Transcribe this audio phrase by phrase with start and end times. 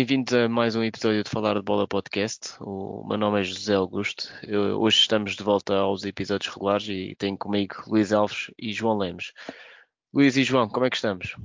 [0.00, 2.54] Bem-vindos a mais um episódio de Falar de Bola Podcast.
[2.58, 4.32] O meu nome é José Augusto.
[4.42, 8.96] Eu, hoje estamos de volta aos episódios regulares e tenho comigo Luís Alves e João
[8.96, 9.34] Lemos.
[10.10, 11.36] Luís e João, como é que estamos?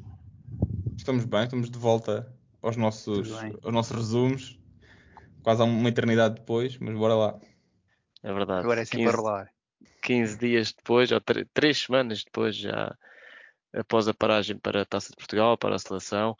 [0.97, 3.29] Estamos bem, estamos de volta aos nossos,
[3.61, 4.57] aos nossos resumos.
[5.43, 7.37] Quase há uma eternidade depois, mas bora lá.
[8.23, 8.61] É verdade.
[8.61, 9.49] Agora é sempre 15, a rolar.
[10.01, 11.19] 15 dias depois, ou
[11.53, 12.95] 3 semanas depois, já
[13.73, 16.37] após a paragem para a Taça de Portugal, para a seleção.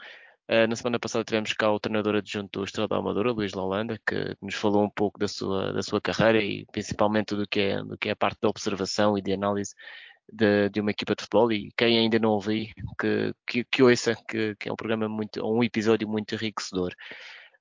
[0.48, 4.00] Uh, na semana passada tivemos cá o treinador adjunto do Estrela da Amadora, Luís Lalanda,
[4.06, 7.84] que nos falou um pouco da sua, da sua carreira e principalmente do que, é,
[7.84, 9.74] do que é a parte da observação e de análise
[10.32, 11.52] de, de uma equipa de futebol.
[11.52, 15.44] E quem ainda não ouvi, que, que, que ouça, que, que é um programa muito,
[15.44, 16.94] um episódio muito enriquecedor.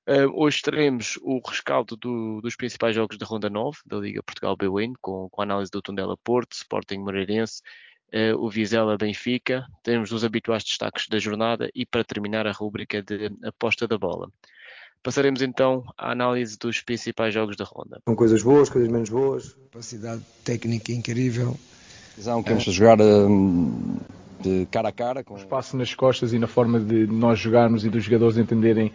[0.06, 4.54] Uh, hoje teremos o rescaldo do, dos principais jogos da Ronda 9 da Liga Portugal
[4.54, 7.62] B-Win, com, com a análise do Tondela Porto, Sporting Moreirense
[8.38, 13.30] o Vizela Benfica, temos os habituais destaques da jornada e para terminar a rúbrica de
[13.44, 14.28] aposta da bola.
[15.04, 18.00] Passaremos então à análise dos principais jogos da ronda.
[18.06, 19.52] Com coisas boas, coisas menos boas.
[19.70, 21.54] Capacidade técnica incrível.
[22.16, 23.98] Visão que vamos jogar um,
[24.40, 25.22] de cara a cara.
[25.22, 25.36] Com...
[25.36, 28.86] Espaço nas costas e na forma de nós jogarmos e dos jogadores entenderem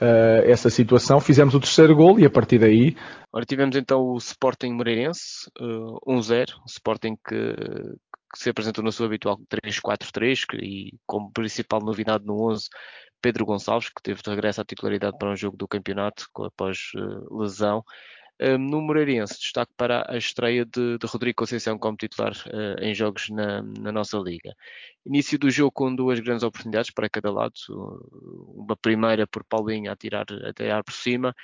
[0.00, 1.20] uh, essa situação.
[1.20, 2.96] Fizemos o terceiro gol e a partir daí.
[3.32, 6.54] Ora, tivemos então o Sporting Moreirense, uh, 1-0.
[6.54, 7.54] O Sporting que,
[8.32, 12.68] que se apresentou na sua habitual 3-4-3 e como principal novidade no 11
[13.20, 17.38] Pedro Gonçalves, que teve de regresso à titularidade para um jogo do campeonato após uh,
[17.38, 17.84] lesão.
[18.42, 22.92] Um, no Moreirense, destaque para a estreia de, de Rodrigo Conceição como titular uh, em
[22.92, 24.52] jogos na, na, nossa liga.
[25.06, 29.96] Início do jogo com duas grandes oportunidades para cada lado, uma primeira por Paulinho a
[29.96, 31.34] tirar, a tirar por cima,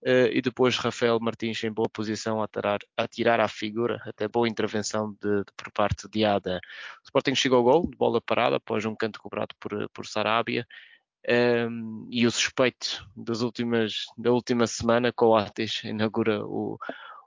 [0.00, 4.28] Uh, e depois Rafael Martins em boa posição a tirar, a tirar à figura, até
[4.28, 6.60] boa intervenção de, de, por parte de Ada.
[7.00, 10.64] O Sporting chegou ao gol, de bola parada, após um canto cobrado por, por Sarabia,
[11.26, 16.78] um, e o suspeito das últimas, da última semana, Coates, inaugura o,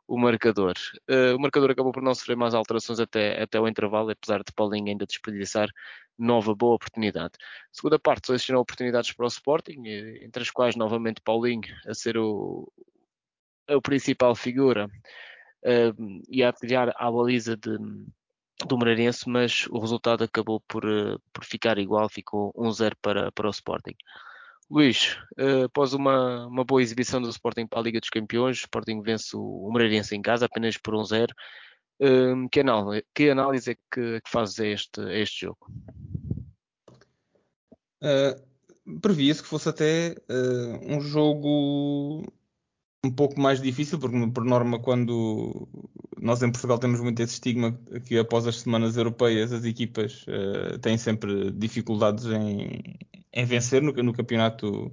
[0.08, 0.74] o marcador.
[1.10, 4.52] Uh, o marcador acabou por não sofrer mais alterações até, até o intervalo, apesar de
[4.54, 5.70] Paulinho ainda desperdiçar
[6.18, 7.34] nova boa oportunidade.
[7.72, 9.84] Segunda parte, selecionou oportunidades para o Sporting,
[10.22, 12.72] entre as quais novamente Paulinho a ser o,
[13.70, 14.88] o principal figura
[15.66, 17.78] uh, e a criar a baliza de,
[18.68, 23.48] do Moreirense, mas o resultado acabou por, uh, por ficar igual, ficou 1-0 para, para
[23.48, 23.96] o Sporting.
[24.70, 28.62] Luís, uh, após uma, uma boa exibição do Sporting para a Liga dos Campeões, o
[28.62, 31.28] Sporting vence o, Moreirense em casa apenas por 1-0.
[32.00, 35.72] Um, que, análise, que análise é que, que fazes a este, a este jogo?
[38.02, 42.24] Uh, Previa-se que fosse até uh, um jogo
[43.04, 45.68] um pouco mais difícil, porque por norma, quando
[46.20, 50.78] nós em Portugal temos muito esse estigma que após as semanas europeias as equipas uh,
[50.80, 52.80] têm sempre dificuldades em,
[53.34, 54.92] em vencer no, no, campeonato,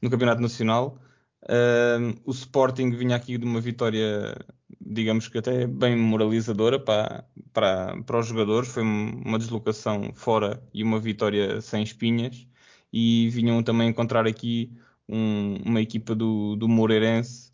[0.00, 0.98] no campeonato nacional.
[1.42, 4.36] Uh, o Sporting vinha aqui de uma vitória,
[4.80, 8.68] digamos que até bem moralizadora para, para, para os jogadores.
[8.68, 12.46] Foi uma deslocação fora e uma vitória sem espinhas.
[12.92, 14.72] E vinham também encontrar aqui
[15.08, 17.47] um, uma equipa do, do Moreirense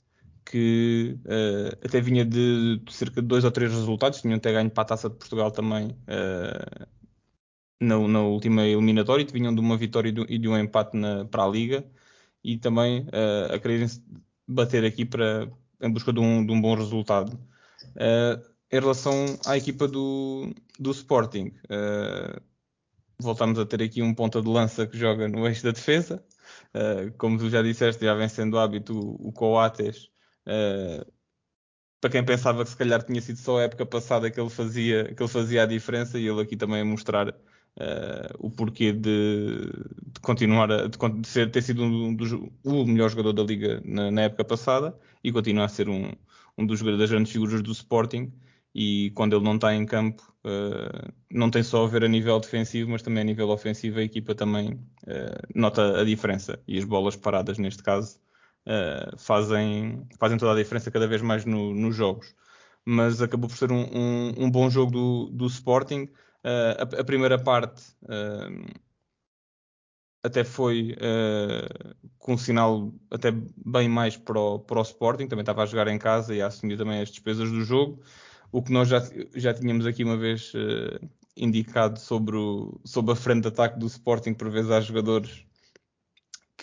[0.44, 4.70] que uh, até vinha de, de, cerca de dois ou três resultados, tinham até ganho
[4.70, 6.86] para a Taça de Portugal também uh,
[7.80, 11.24] na, na, última eliminatória, vinham de uma vitória e de, e de um empate na,
[11.24, 11.84] para a Liga,
[12.42, 13.88] e também uh, a quererem
[14.46, 15.50] bater aqui para,
[15.80, 17.38] em busca de um, de um bom resultado.
[18.70, 21.52] em relação à equipa do, do Sporting,
[23.18, 26.22] voltamos a ter aqui um ponta de lança que joga no eixo da defesa,
[27.16, 30.13] como tu já disseste, já vem sendo hábito o, o Coates
[30.46, 31.04] Uh,
[32.00, 35.14] para quem pensava que se calhar tinha sido só a época passada que ele fazia,
[35.14, 37.34] que ele fazia a diferença e ele aqui também a mostrar uh,
[38.38, 39.70] o porquê de,
[40.12, 44.10] de continuar a de ser, ter sido um dos, o melhor jogador da liga na,
[44.10, 46.12] na época passada e continuar a ser um,
[46.58, 48.30] um dos das grandes figuras do Sporting
[48.74, 52.38] e quando ele não está em campo uh, não tem só a ver a nível
[52.38, 54.78] defensivo mas também a nível ofensivo a equipa também
[55.54, 58.18] nota a diferença e as bolas paradas neste caso
[58.66, 62.34] uh, fazem, fazem toda a diferença cada vez mais no, nos jogos.
[62.84, 66.02] Mas acabou por ser um, um, um bom jogo do, do Sporting.
[66.44, 68.80] Uh, a, a, primeira parte uh,
[70.22, 70.96] até foi
[72.18, 75.88] com um sinal até bem mais para o, para o Sporting, também estava a jogar
[75.88, 78.02] em casa e a assumir também as despesas do jogo.
[78.50, 79.02] O que nós já,
[79.34, 80.52] já tínhamos aqui uma vez
[81.36, 85.44] indicado sobre, o, sobre a frente de ataque do Sporting, por vezes há jogadores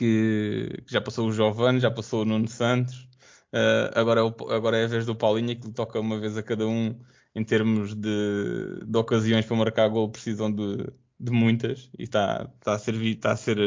[0.02, 3.08] que, que já passou o Giovanni, já passou o Nuno Santos,
[3.54, 6.36] uh, agora, é o, agora é a vez do Paulinho que lhe toca uma vez
[6.38, 7.00] a cada um
[7.36, 10.88] em termos de, de ocasiões para marcar gol precisam de,
[11.20, 13.58] de muitas e está, a ser está a ser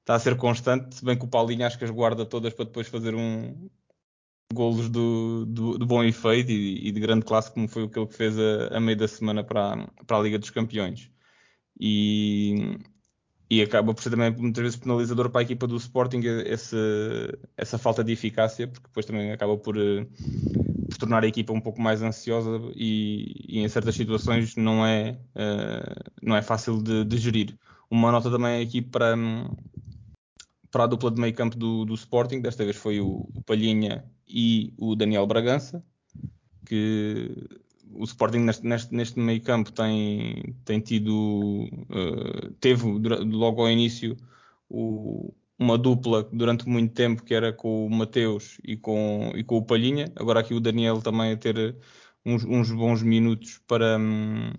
[0.00, 2.66] está a ser constante, se bem que o Paulinho acho que as guarda todas para
[2.66, 3.68] depois fazer um
[4.52, 8.14] golos do, do, de bom efeito e, e, de grande classe, como foi aquele que
[8.14, 11.10] fez a, a meio da semana para, para a Liga dos Campeões.
[11.80, 12.78] E,
[13.48, 16.76] e acaba por ser também muitas vezes penalizador para a equipa do Sporting esse,
[17.56, 20.06] essa falta de eficácia, porque depois também acaba por, eh,
[20.88, 25.18] por tornar a equipa um pouco mais ansiosa e, e em certas situações não é,
[25.36, 27.58] uh, não é fácil de, de, gerir.
[27.90, 29.14] Uma nota também aqui para,
[30.70, 34.04] para a dupla de meio campo do, do Sporting, desta vez foi o, o Palhinha
[34.26, 35.84] e o Daniel Bragança,
[36.64, 37.30] que
[37.92, 44.16] o Sporting neste, neste, meio campo tem, tem tido, uh, teve logo ao início
[44.68, 49.58] o, uma dupla durante muito tempo que era com o Mateus e com, e com
[49.58, 50.12] o Palhinha.
[50.16, 51.76] Agora aqui o Daniel também a ter
[52.24, 54.52] uns, uns bons minutos para, um,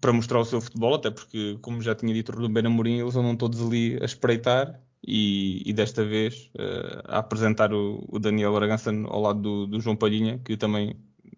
[0.00, 3.16] para mostrar o seu futebol, até porque, como já tinha dito o Ruben Amorim, eles
[3.16, 8.54] andam todos ali a espreitar e, e desta vez uh, a apresentar o, o, Daniel
[8.54, 10.96] Bragança ao lado do, do João Palhinha, que também,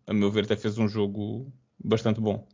[0.09, 2.49] a meu ver, até fez um jogo bastante bom.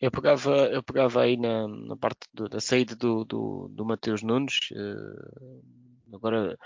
[0.00, 4.22] Eu pegava, eu pegava aí na, na parte do, da saída do, do, do Mateus
[4.22, 6.58] Nunes, uh, agora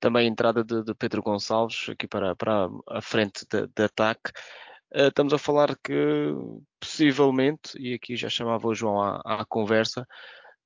[0.00, 4.32] também a entrada de, de, Pedro Gonçalves aqui para, para a frente de, de ataque.
[4.92, 5.92] Uh, estamos a falar que
[6.80, 10.06] possivelmente, e aqui já chamava o João à, à conversa,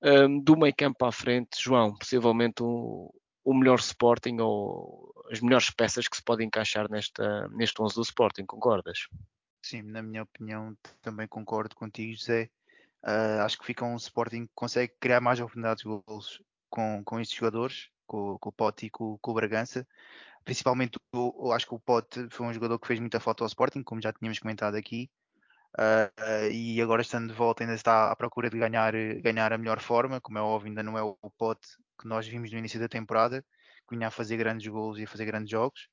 [0.02, 3.12] um, ehm, do meio campo à frente, João, possivelmente o,
[3.48, 8.02] o melhor Sporting ou as melhores peças que se podem encaixar nesta, neste 11 do
[8.02, 9.08] Sporting, concordas?
[9.62, 12.50] Sim, na minha opinião, também concordo contigo, José.
[13.02, 17.18] Uh, acho que fica um Sporting que consegue criar mais oportunidades de gols com, com
[17.18, 19.88] estes jogadores, com, com o Pote e com, com, o Bragança.
[20.44, 23.82] Principalmente, eu, acho que o Pote foi um jogador que fez muita falta ao Sporting,
[23.82, 25.10] como já tínhamos comentado aqui.
[25.78, 28.92] Uh, uh, e agora estando de volta ainda está à procura de ganhar,
[29.22, 31.66] ganhar a melhor forma, como é óbvio, ainda não é o Pote
[31.98, 33.42] que nós vimos no início da temporada,
[33.88, 35.88] que vinha a fazer grandes gols e a fazer grandes jogos.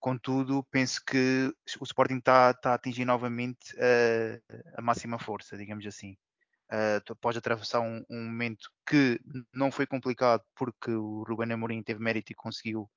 [0.00, 1.50] Contudo, penso que
[1.80, 6.16] o Sporting está, tá a atingir novamente uh, a máxima força, digamos assim.
[6.70, 9.20] Uh, pode atravessar um, um, momento que
[9.52, 12.90] não foi complicado porque o Ruben Amorim teve mérito e conseguiu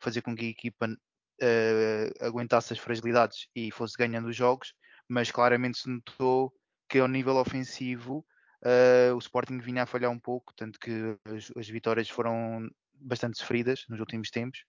[0.00, 4.74] fazer com que a equipa uh, aguentasse as fragilidades e fosse ganhando os jogos,
[5.08, 6.52] mas claramente se notou
[6.88, 8.24] que ao nível ofensivo
[8.64, 10.90] uh, o Sporting vinha a falhar um pouco, tanto que
[11.24, 14.64] as, as vitórias foram bastante sofridas nos últimos tempos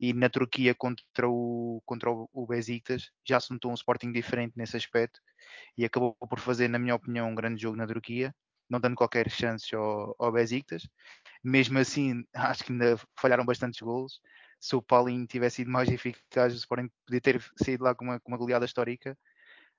[0.00, 4.76] e na Turquia contra o, contra o Besiktas já se notou um Sporting diferente nesse
[4.76, 5.20] aspecto
[5.76, 8.34] e acabou por fazer, na minha opinião, um grande jogo na Turquia,
[8.68, 10.88] não dando qualquer chance ao, ao Besiktas.
[11.42, 14.20] Mesmo assim, acho que ainda falharam bastantes golos.
[14.58, 18.20] Se o Paulinho tivesse sido mais eficaz, o Sporting podia ter saído lá com uma,
[18.20, 19.16] com uma goleada histórica.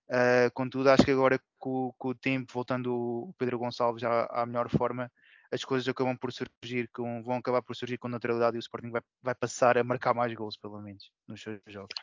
[0.09, 4.45] Uh, contudo, acho que agora com, com, o tempo, voltando o Pedro Gonçalves à, à
[4.45, 5.11] melhor forma,
[5.51, 8.89] as coisas acabam por surgir, com, vão acabar por surgir com naturalidade e o Sporting
[8.89, 11.93] vai, vai passar a marcar mais gols, pelo menos, nos seus jogos.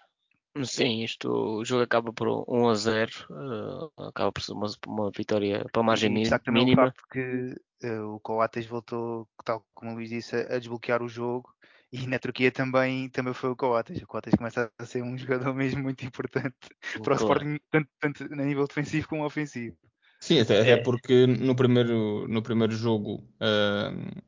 [0.63, 4.69] Sim, isto, o jogo acaba por 1 a 0, uh, eh, acaba por ser uma,
[4.87, 6.41] uma vitória para a margem mínima.
[6.47, 6.83] mínima.
[6.83, 7.55] O facto que
[7.89, 11.53] uh, o Coates voltou, tal como o Luís disse, a, desbloquear o jogo
[11.95, 14.03] e na Turquia também, também foi o Coates.
[14.03, 16.57] O Coates começa a ser um jogador mesmo muito importante
[17.01, 19.77] para o Sporting, tanto, tanto a nível defensivo como ofensivo.
[20.19, 20.77] Sim, até, até é.
[20.79, 24.23] porque no primeiro, no primeiro jogo, uh,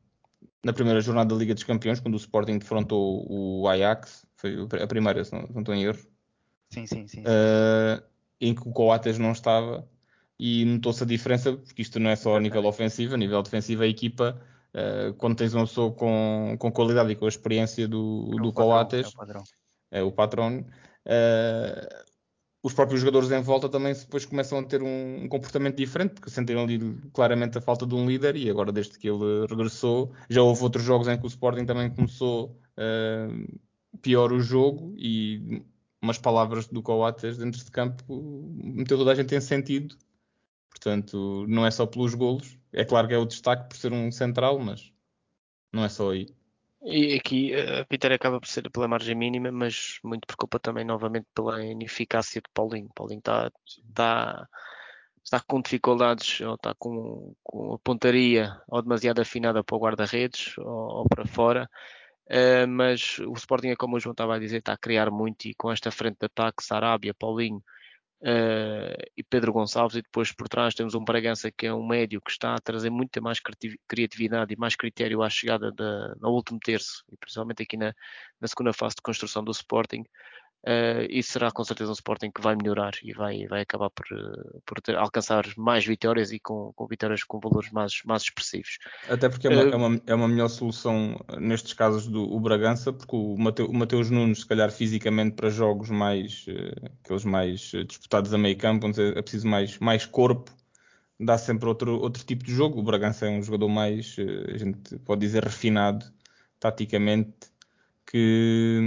[0.63, 4.87] na primeira jornada da Liga dos Campeões, quando o Sporting defrontou o Ajax, foi a
[4.87, 5.99] primeira, se não, não estou em erro.
[6.69, 7.21] Sim, sim, sim.
[7.21, 8.01] Uh,
[8.39, 9.85] em que o Coates não estava
[10.39, 13.83] e notou-se a diferença, porque isto não é só a nível ofensivo, a nível defensivo
[13.83, 14.39] a equipa,
[14.77, 18.53] uh, quando tens uma pessoa com, com qualidade e com a experiência do, é do
[18.53, 19.11] Coates,
[19.91, 22.07] é o patrão, uh,
[22.63, 26.29] os próprios jogadores em volta também depois começam a ter um, um, comportamento diferente, porque
[26.29, 26.79] sentiram ali
[27.13, 30.83] claramente a falta de um líder e agora desde que ele regressou, já houve outros
[30.83, 33.59] jogos em que o Sporting também começou uh,
[34.01, 35.63] pior o jogo e
[36.01, 38.03] umas palavras do Coates dentro de campo
[38.55, 39.95] meteu toda a gente em sentido.
[40.77, 42.57] Portanto, não é só pelos golos.
[42.71, 44.93] É claro que é o destaque por ser um central, mas
[45.73, 46.27] não é só aí.
[46.83, 50.85] E aqui a vitória acaba por ser pela margem mínima, mas muito por culpa também
[50.85, 52.89] novamente pela ineficácia de Paulinho.
[52.95, 54.47] Paulinho está, está,
[55.23, 60.57] está com dificuldades, ou está com, com a pontaria ou demasiado afinada para o guarda-redes
[60.59, 61.69] ou, ou, para fora.
[62.27, 65.45] Uh, mas o Sporting, é como o João estava a dizer, está a criar muito
[65.47, 67.63] e com esta frente de ataque, Sarabia, Paulinho,
[68.19, 72.19] Uh, e Pedro Gonçalves, e depois por trás temos um Bragança que é um médio
[72.19, 73.39] que está a trazer muita mais
[73.87, 77.93] criatividade e mais critério à chegada da, no último terço, e principalmente aqui na,
[78.41, 80.03] na segunda fase de construção do Sporting.
[80.65, 84.05] Uh, e será com certeza um Sporting que vai melhorar e vai, vai acabar por,
[84.11, 88.77] uh, por ter, alcançar mais vitórias e com, com, vitórias com valores mais, mais expressivos.
[89.07, 92.39] Até porque é uma, uh, é, uma, é uma melhor solução nestes casos do o
[92.39, 96.45] Bragança, porque o, Mateu, o Mateus Nunes, se calhar fisicamente para jogos mais
[97.03, 100.51] aqueles mais disputados a meio campo, onde é preciso mais, mais corpo,
[101.17, 102.79] dá sempre outro, outro tipo de jogo.
[102.79, 104.17] O Bragança é um jogador mais,
[104.53, 106.05] a gente pode dizer, refinado
[106.59, 107.51] taticamente,
[108.05, 108.81] que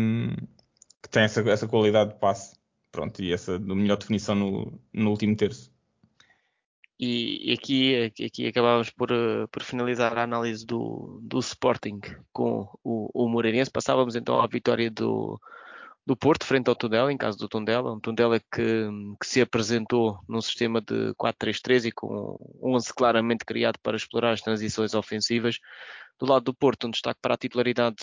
[1.11, 2.59] tem essa, essa qualidade de passe.
[2.93, 5.71] Pronto, e essa melhor definição no, no último terço.
[7.02, 11.99] E, aqui, aqui acabávamos por, eh, por finalizar a análise do, do Sporting
[12.31, 13.71] com o, o Moreirense.
[13.71, 15.40] Passávamos então à vitória do,
[16.07, 17.95] do Porto frente ao Tondela, em caso do Tondela.
[17.95, 18.88] Um Tondela que,
[19.19, 24.33] que se apresentou num sistema de 4-3-3 e com um 11 claramente criado para explorar
[24.33, 25.59] as transições ofensivas.
[26.21, 27.97] Do lado do Porto, um destaque para a titularidade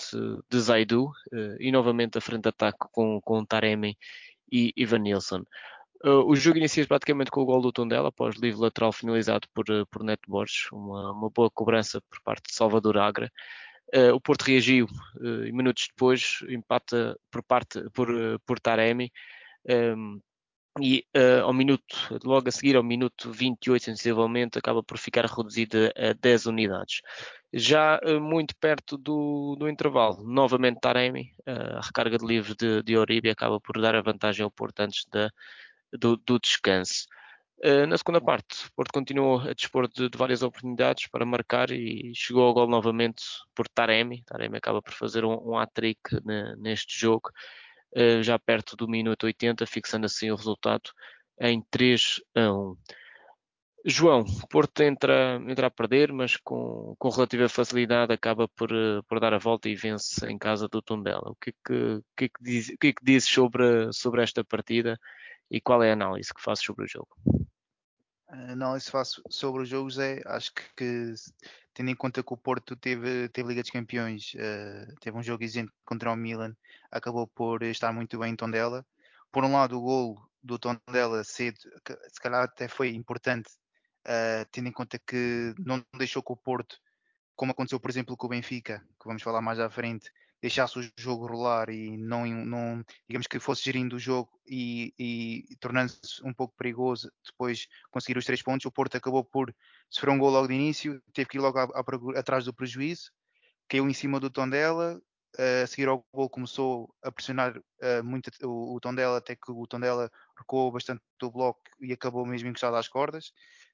[0.50, 3.96] de Zaidu eh, e novamente a frente de ataque com, com Taremi
[4.50, 5.44] e Ivan Nilsson.
[6.04, 9.64] Uh, o jogo inicia praticamente com o gol do Tondela, após livre lateral finalizado por,
[9.70, 13.30] eh, por Neto Borges, uma, uma boa cobrança por parte de Salvador Agra.
[14.14, 14.86] O Porto reagiu
[15.46, 18.08] e minutos depois empata por parte por,
[18.44, 19.10] por Taremi.
[19.66, 20.20] Ehm,
[20.80, 25.92] e uh, ao minuto, logo a seguir, ao minuto 28, sensivelmente, acaba por ficar reduzida
[25.96, 27.00] a 10 unidades.
[27.52, 32.82] Já uh, muito perto do, do intervalo, novamente Taremi, uh, a recarga de livre de,
[32.82, 35.30] de Oribe acaba por dar a vantagem ao Porto antes da,
[35.92, 37.06] do, do descanso.
[37.88, 42.12] na segunda parte, o Porto continuou a dispor de, de, várias oportunidades para marcar e
[42.14, 43.22] chegou ao gol novamente
[43.54, 44.22] por Taremi.
[44.24, 46.00] Taremi acaba por fazer um, um hat-trick
[46.58, 47.30] neste jogo
[48.22, 50.90] já perto do minuto 80, fixando assim o resultado
[51.40, 52.76] em 3 a 1.
[53.84, 59.20] João, Porto entra, entra a perder, mas com, com relativa facilidade acaba por, eh, por
[59.20, 61.30] dar a volta e vence em casa do Tondela.
[61.30, 64.44] O que é que, que, é que, o que, é que dizes sobre, sobre esta
[64.44, 64.98] partida
[65.50, 67.08] e qual é a análise que fazes sobre o jogo?
[68.28, 71.14] A análise que faço sobre os jogos é, acho que
[71.78, 75.44] tendo em conta que o Porto teve, teve Liga dos Campeões, uh, teve um jogo
[75.44, 76.52] exigente contra o Milan,
[76.90, 78.84] acabou por estar muito bem em Tondela.
[79.30, 83.48] Por um lado, o gol do Tondela cedo, se calhar até foi importante,
[84.08, 86.80] uh, tendo em conta que não deixou que o Porto,
[87.36, 90.92] como aconteceu, por exemplo, com o Benfica, que vamos falar mais à frente, deixasse o
[90.96, 96.32] jogo rolar e não, não digamos que fosse gerindo o jogo e, e, tornando-se um
[96.32, 98.64] pouco perigoso depois conseguir os três pontos.
[98.64, 99.54] O Porto acabou por
[99.90, 103.10] sofrer um gol logo de início, teve que ir logo a, a, atrás do prejuízo,
[103.68, 105.00] caiu em cima do Tondela,
[105.38, 109.50] uh, a seguir ao gol começou a pressionar uh, muito o, o Tondela, até que
[109.50, 113.32] o Tondela recuou bastante do bloco e acabou mesmo encostado às cordas.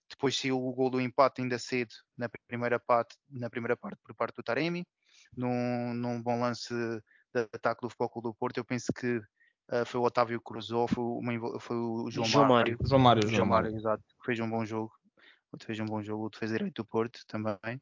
[0.08, 4.14] Depois saiu o gol do empate ainda cedo na primeira parte, na primeira parte por
[4.14, 4.86] parte do Taremi
[5.36, 6.74] num, num bom lance
[7.34, 8.58] de ataque do Futebol do Porto.
[8.58, 12.78] Eu penso que uh, foi o Otávio Cruzou, foi, uma, foi o João, João Mário.
[12.82, 14.92] João Mário, João, Mário, exato, fez um bom jogo.
[15.64, 17.80] Fez um bom jogo, o defesa direito do Porto também.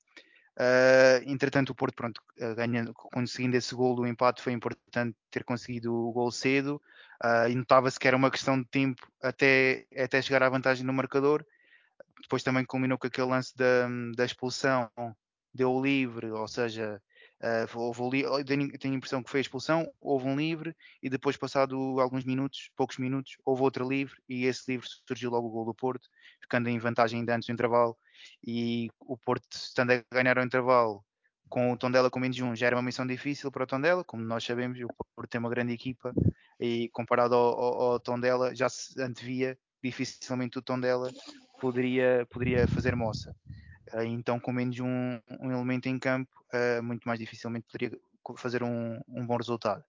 [0.58, 5.42] Uh, entretanto, o Porto, pronto, uh, ganhando, conseguindo esse gol do empate, foi importante ter
[5.44, 6.80] conseguido o gol cedo.
[7.24, 10.92] Uh, e notava-se que era uma questão de tempo até, até chegar à vantagem no
[10.92, 11.44] marcador.
[12.20, 14.90] Depois também culminou com aquele lance da, da expulsão,
[15.54, 17.00] deu livre, ou seja,
[17.42, 21.10] Uh, houve ali, tenho, tenho a impressão que foi a expulsão, houve um livre e
[21.10, 25.50] depois, passado alguns minutos, poucos minutos, houve outro livre e esse livre surgiu logo o
[25.50, 26.08] gol do Porto,
[26.40, 27.96] ficando em vantagem ainda antes do intervalo.
[28.46, 31.04] E o Porto, estando a ganhar o intervalo
[31.48, 34.22] com o Tondela com menos um, já era uma missão difícil para o Tondela, como
[34.22, 36.14] nós sabemos, o Porto tem uma grande equipa
[36.60, 41.10] e comparado ao, ao, ao Tondela já se antevia dificilmente o Tondela
[41.60, 43.34] poderia, poderia fazer moça.
[43.92, 47.98] Uh, então, com menos um, um elemento em campo, uh, muito mais dificilmente poderia
[48.36, 49.84] fazer um, um bom resultado.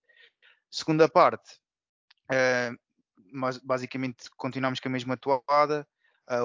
[0.70, 1.60] Segunda parte,
[2.30, 2.78] uh,
[3.32, 5.88] mas basicamente continuamos com a mesma toada,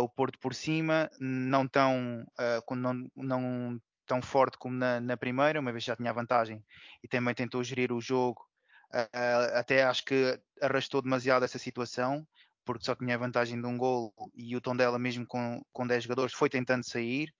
[0.00, 2.26] o Porto por cima, não tão,
[2.72, 6.64] não, não tão forte como na, na, primeira, uma vez já tinha vantagem
[7.00, 8.44] e também tentou gerir o jogo.
[9.54, 12.26] até acho que arrastou demasiado essa situação,
[12.64, 16.02] porque só tinha vantagem de um gol e o tom dela mesmo com, com 10
[16.02, 17.32] jogadores foi tentando sair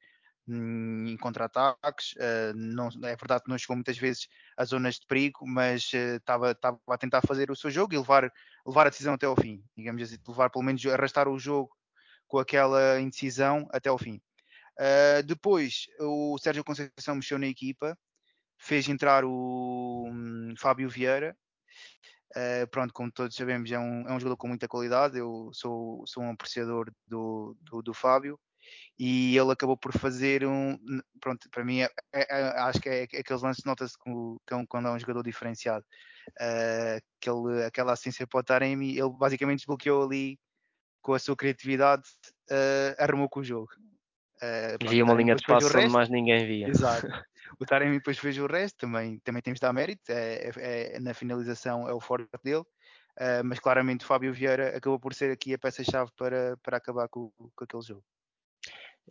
[0.49, 2.13] em contra-ataques.
[2.13, 6.53] Uh, não, é verdade que não chegou muitas vezes a zonas de perigo, mas estava
[6.53, 8.33] uh, a tentar fazer o seu jogo e levar,
[8.67, 9.63] levar a decisão até ao fim.
[9.77, 11.71] Digamos assim, levar pelo menos arrastar o jogo
[12.27, 14.21] com aquela indecisão até ao fim.
[14.79, 17.99] Uh, depois, o Sérgio Conceição mexeu na equipa,
[18.59, 21.37] fez entrar o um, Fábio Vieira.
[22.71, 25.19] pronto, como todos sabemos, é um, é um jogador com muita qualidade.
[25.19, 28.39] Eu sou, sou um apreciador do, do, do Fábio
[28.99, 30.77] e ele acabou por fazer um.
[31.21, 34.91] Pronto, para mim, é, é, é, acho que é, é aqueles lances nota-se quando é
[34.91, 35.85] um jogador diferenciado.
[36.41, 40.39] uh, aquele, aquela assistência para o Taremi, ele basicamente desbloqueou ali
[41.01, 42.03] com a sua criatividade,
[42.51, 43.69] uh, arrumou com o jogo.
[44.43, 46.69] Uh, via uma linha de passo onde mais ninguém via.
[46.69, 47.07] Exato.
[47.59, 51.01] O Taremi depois fez o resto, também, também temos de dar mérito, é, é, é
[51.01, 55.33] na finalização é o forte dele, uh, mas claramente o Fábio Vieira acabou por ser
[55.33, 58.05] aqui a peça-chave para, para acabar com, com aquele jogo.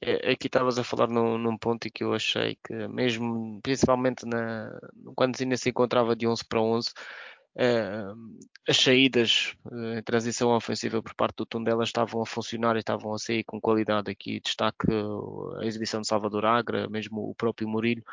[0.02, 4.72] É, aqui estavas a falar num, num, ponto que eu achei que mesmo, principalmente na,
[5.16, 6.92] quando ainda se encontrava de 11 para 11,
[7.58, 8.38] Uh,
[8.70, 13.12] as saídas uh, em transição ofensiva por parte do Tondela estavam a funcionar e estavam
[13.16, 14.12] a sair com qualidade.
[14.12, 14.86] Aqui destaque
[15.60, 18.04] a exibição de Salvador Agra, mesmo o próprio Murilho.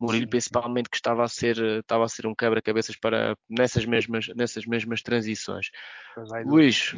[0.00, 4.64] Murilho, principalmente, que estava a ser, estava a ser um quebra-cabeças para nessas mesmas, nessas
[4.64, 5.70] mesmas transições.
[6.46, 6.94] Luís,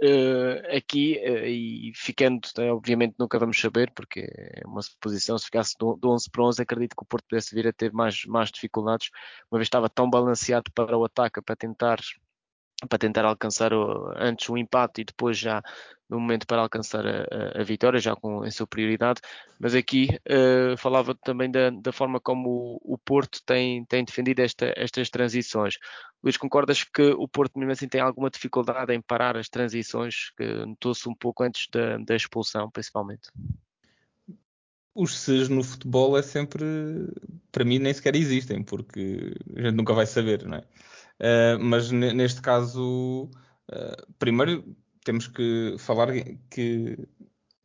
[0.00, 5.46] Uh, aqui, uh, e ficando, né, obviamente nunca vamos saber, porque é uma suposição, se
[5.46, 8.48] ficasse de 11 para 11, acredito que o Porto pudesse vir a ter mais, mais
[8.50, 9.10] dificuldades,
[9.50, 11.98] uma vez estava tão balanceado para o ataque, para tentar
[12.86, 15.62] para tentar alcançar o, antes o empate e depois já
[16.08, 19.20] no momento para alcançar a, a, vitória, já com em superioridade.
[19.58, 24.40] Mas aqui uh, falava também da, da forma como o, o, Porto tem, tem defendido
[24.40, 25.78] esta, estas transições.
[26.22, 30.44] Luís, concordas que o Porto mesmo assim tem alguma dificuldade em parar as transições, que
[30.64, 33.28] notou-se um pouco antes da, da expulsão, principalmente?
[34.98, 36.64] os Cs no futebol é sempre,
[37.52, 40.64] para mim, nem sequer existem, porque a gente nunca vai saber, não é?
[41.20, 43.28] Uh, mas neste caso,
[43.70, 44.64] uh, primeiro
[45.04, 46.08] temos que falar
[46.50, 46.96] que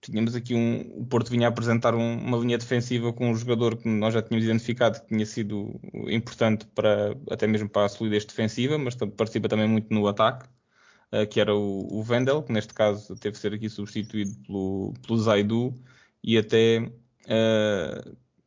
[0.02, 1.02] tínhamos aqui um.
[1.02, 4.22] O Porto vinha a apresentar um, uma linha defensiva com um jogador que nós já
[4.22, 9.48] tínhamos identificado que tinha sido importante para até mesmo para a solidez defensiva, mas participa
[9.48, 10.48] também muito no ataque,
[11.14, 14.94] uh, que era o, o Vendel, que neste caso teve que ser aqui substituído pelo,
[15.06, 15.74] pelo Zaidu
[16.24, 16.92] e até.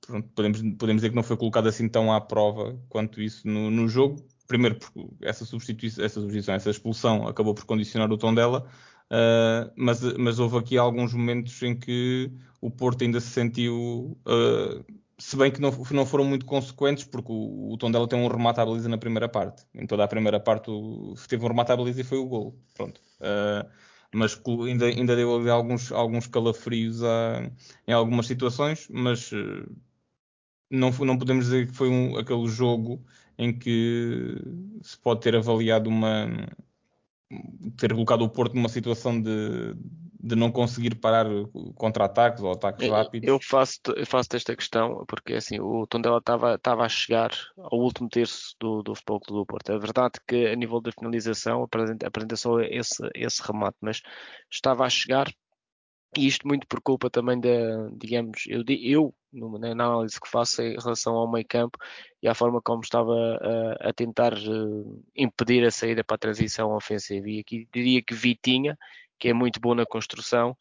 [0.07, 3.71] Pronto, podemos, podemos dizer que não foi colocado assim tão à prova quanto isso no,
[3.73, 8.35] no jogo, primeiro porque essa substituição, essa substituição, essa expulsão acabou por condicionar o tom
[8.35, 8.67] dela,
[9.11, 12.31] uh, mas, mas houve aqui alguns momentos em que
[12.61, 14.85] o Porto ainda se sentiu, uh,
[15.19, 18.29] se bem que não, não foram muito consequentes, porque o, o tom dela tem um
[18.29, 19.65] remate à baliza na primeira parte.
[19.75, 22.59] Em toda a primeira parte o, teve um remate à baliza e foi o gol.
[22.75, 23.01] Pronto.
[23.21, 23.69] Uh,
[24.15, 27.51] mas ainda, ainda deu ali alguns, alguns calafrios a,
[27.87, 29.31] em algumas situações, mas
[30.71, 33.05] não, não podemos dizer que foi um, aquele jogo
[33.39, 34.37] em que
[34.83, 36.27] se pode ter avaliado uma
[37.77, 39.75] ter colocado o Porto numa situação de,
[40.21, 41.27] de não conseguir parar
[41.75, 43.29] contra-ataques ou ataques rápidos?
[43.29, 47.79] Eu faço, eu faço esta questão porque assim, o Tondela estava, estava a chegar ao
[47.79, 49.73] último terço do, do Futebol Clube do Porto.
[49.73, 54.01] É verdade que a nível da finalização apresenta, apresenta só esse, esse remate, mas
[54.51, 55.29] estava a chegar
[56.15, 60.77] e isto muito por culpa também da, digamos, eu, eu na análise que faço em
[60.79, 61.79] relação ao meio campo
[62.23, 66.75] e à forma como estava a, a tentar uh, impedir a saída para a transição
[66.75, 67.29] ofensiva.
[67.29, 68.79] E aqui diria que Vitinha,
[69.19, 70.57] que é muito bom na construção,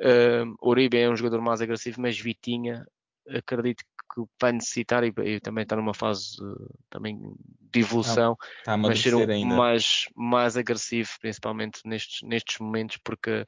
[0.00, 2.86] uh, Uribe é um jogador mais agressivo, mas Vitinha
[3.28, 7.20] acredito que vai necessitar e, e também está numa fase uh, também
[7.60, 13.44] de evolução, está mas ser um, mais, mais agressivo, principalmente nestes, nestes momentos, porque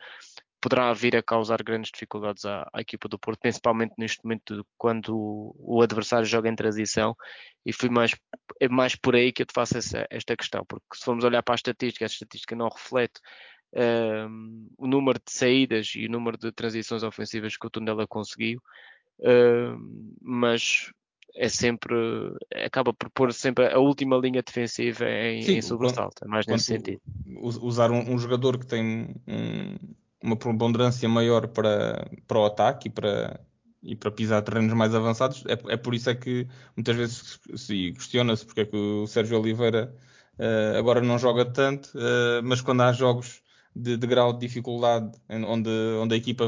[0.66, 5.16] poderá vir a causar grandes dificuldades à, à, equipa do Porto, principalmente neste momento quando
[5.16, 7.16] o, o, adversário joga em transição
[7.64, 8.16] e foi mais,
[8.59, 11.40] é mais por aí que eu te faço essa, esta questão, porque se formos olhar
[11.44, 13.20] para a estatística, a estatística não reflete
[14.29, 18.61] um, o número de saídas e o número de transições ofensivas que o Tondela conseguiu,
[19.20, 20.90] um, mas
[21.37, 21.94] é sempre
[22.64, 26.64] acaba por pôr sempre a última linha defensiva em, Sim, em sobressalto, é mais nesse
[26.64, 27.00] sentido.
[27.40, 29.76] Usar um, um jogador que tem um,
[30.26, 33.40] uma preponderância maior para, para o ataque e para,
[33.82, 35.44] e para pisar terrenos mais avançados.
[35.46, 39.38] É, é por isso é que muitas vezes se questiona-se porque é que o Sérgio
[39.40, 39.94] Oliveira
[40.38, 43.40] uh, agora não joga tanto, uh, mas quando há jogos
[43.74, 46.44] de, de, grau de dificuldade onde, onde a equipa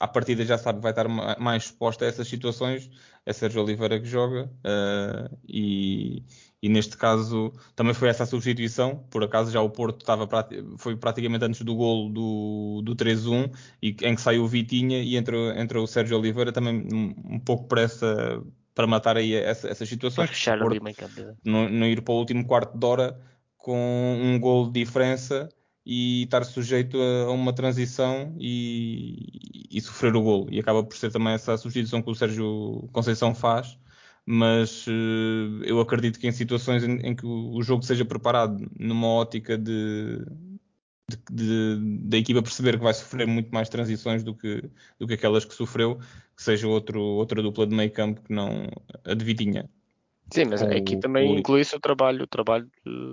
[0.00, 1.06] à partida já sabe que vai estar
[1.38, 2.90] mais exposta a essas situações,
[3.24, 6.24] é Sérgio Oliveira que joga uh, e,
[6.62, 9.04] e neste caso também foi essa a substituição.
[9.10, 10.28] Por acaso já o Porto estava
[10.78, 15.16] foi praticamente antes do gol do, do 3-1 e em que saiu o Vitinha e
[15.16, 18.40] entrou, entrou o Sérgio Oliveira também um, um pouco para essa
[18.74, 20.30] para matar aí essa, essas situações.
[20.30, 20.80] Fechar Porto,
[21.44, 23.20] não, não ir para o último quarto de hora
[23.56, 25.48] com um gol de diferença
[25.84, 30.46] e estar sujeito a, uma transição e, e, sofrer o gol.
[30.50, 33.76] E acaba por ser também essa substituição que o Sérgio Conceição faz
[34.26, 39.08] mas uh, eu acredito que em situações em, em, que o jogo seja preparado numa
[39.08, 40.24] ótica de,
[42.08, 45.54] da equipa perceber que vai sofrer muito mais transições do que, do que aquelas que
[45.54, 45.98] sofreu,
[46.36, 48.68] que seja outro, outra dupla de meio campo que não
[49.04, 49.68] a de Vitinha.
[50.32, 52.70] Sim, mas aqui também inclui-se o trabalho, o trabalho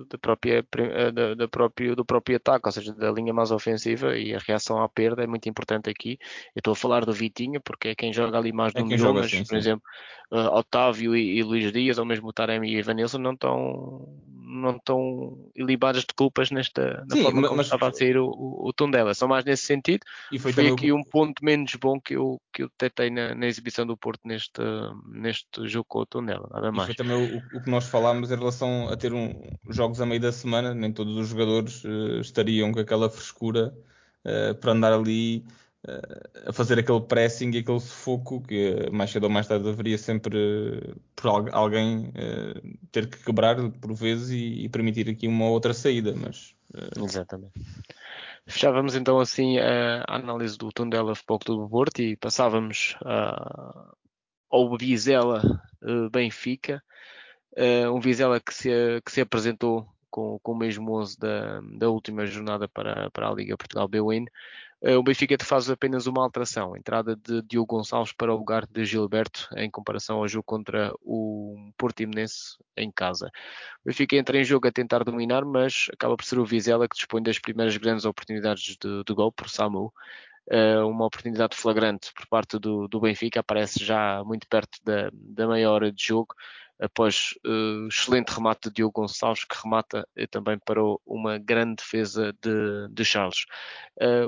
[0.09, 3.51] da própria, pri- eh, da, da próprio, do próprio ataque, ou seja, da linha mais
[3.51, 6.17] ofensiva e a reação à perda é muito importante aqui.
[6.55, 9.21] Eu estou a falar do Vitinho porque é quem joga ali mais É miolo, joga,
[9.21, 9.57] mas, por sim.
[9.57, 9.83] exemplo,
[10.31, 14.07] eh, Otávio e, e Luís Dias, ou mesmo o Taremi e Evanilson, não estão,
[14.41, 18.17] não estão ilibados de culpas nesta, na Sim, forma ma- como mas- estava a sair
[18.17, 19.13] o, o, o Tondela.
[19.13, 19.99] São mais nesse sentido.
[20.31, 23.35] E foi, Foi, aqui o, um ponto menos bom que eu, que eu detectei na,
[23.35, 24.61] na exibição do Porto neste,
[25.07, 26.89] neste jogo com o Tondela, nada mais.
[27.17, 29.33] O, que nós falámos em relação a ter um,
[29.69, 33.73] jogos a meio da semana, nem todos os jogadores eh, estariam com aquela frescura
[34.23, 35.45] eh, para andar ali
[35.87, 39.97] eh, a fazer aquele pressing e aquele sufoco que mais cedo ou mais tarde haveria
[39.97, 42.11] sempre por al- alguém
[42.91, 46.55] ter que quebrar por vezes e, e permitir aqui uma outra saída, mas
[46.97, 47.53] Exatamente.
[48.45, 53.93] Fechávamos então assim a a análise do Tondela Futebol Clube Porto e passávamos ah,
[54.49, 55.41] ao Vizela
[55.83, 56.83] eh, Benfica.
[57.55, 61.89] Eh, um Vizela que se, que se apresentou com, com o mesmo 11 da, da
[61.89, 64.25] última jornada para, para a Liga Portugal B-Win.
[64.81, 68.85] Eh, o Benfica faz apenas uma alteração, entrada de Diogo Gonçalves para o lugar de
[68.85, 73.29] Gilberto em comparação ao jogo contra o Portimonense em casa.
[73.83, 76.95] O Benfica entra em jogo a tentar dominar, mas acaba por ser o Vizela que
[76.95, 79.93] dispõe das primeiras grandes oportunidades de, de gol por Samu.
[80.51, 85.47] Uh, uma oportunidade flagrante por parte do, do, Benfica, aparece já muito perto da, da
[85.47, 86.33] meia hora de jogo,
[86.79, 92.33] após uh, excelente remate de Diogo Gonçalves, que remata uh, também para uma grande defesa
[92.41, 93.45] de, de Charles.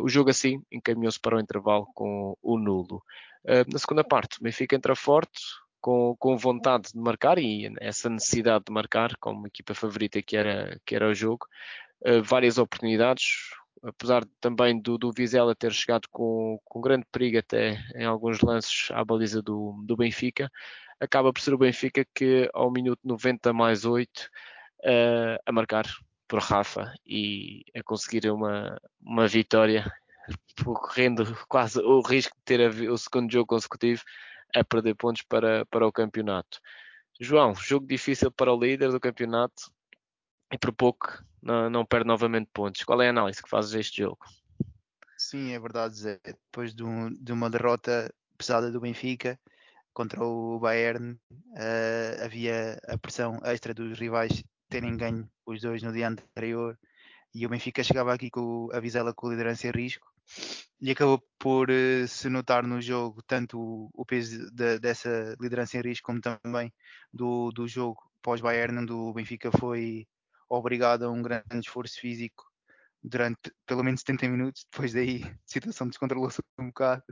[0.01, 3.03] o jogo assim encaminhou-se para o intervalo com o nulo.
[3.71, 5.41] na segunda parte, o Benfica entra forte,
[5.79, 10.79] com, com, vontade de marcar e essa necessidade de marcar, como equipa favorita que era,
[10.85, 11.47] que era o jogo,
[12.23, 13.49] várias oportunidades,
[13.83, 18.89] apesar também do, do Vizela ter chegado com, com grande perigo até em alguns lances
[18.91, 20.49] à baliza do, do Benfica,
[20.99, 24.29] acaba por ser o Benfica que ao minuto 90 mais 8
[24.81, 25.85] uh, a marcar
[26.27, 29.91] por Rafa e a conseguir uma, uma vitória
[30.63, 34.03] correndo quase o risco de ter a, o segundo jogo consecutivo
[34.55, 36.59] a perder pontos para, para o campeonato.
[37.19, 39.71] João, jogo difícil para o líder do campeonato
[40.51, 42.83] e por pouco não, não perde novamente pontos.
[42.83, 44.19] Qual é a análise que fazes deste jogo?
[45.17, 46.19] Sim, é verdade, Zé.
[46.25, 49.39] Depois de, um, de uma derrota pesada do Benfica
[49.93, 55.91] contra o Bayern, uh, havia a pressão extra dos rivais terem ganho os dois no
[55.91, 56.79] dia anterior
[57.35, 60.07] e o Benfica chegava aqui com a Vizela com liderança em risco
[60.79, 65.77] e acabou por uh, se notar no jogo tanto o, o peso de, dessa liderança
[65.77, 66.73] em risco como também
[67.13, 70.07] do, do jogo pós-Bayern, onde o Benfica foi
[70.57, 72.43] obrigado a um grande esforço físico
[73.03, 77.03] durante pelo menos 70 minutos, depois daí a situação descontrolou-se um bocado,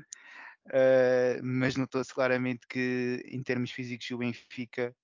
[0.67, 4.95] uh, mas notou-se claramente que em termos físicos o Benfica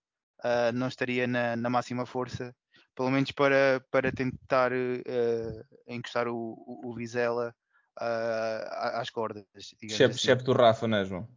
[0.44, 2.56] uh, não estaria na, na, máxima força,
[2.96, 7.54] pelo menos para, para tentar uh, encostar o, o, o Vizela
[7.98, 9.46] às cordas.
[9.56, 10.18] Chefe, assim.
[10.18, 11.28] chefe do Rafa, não é, João?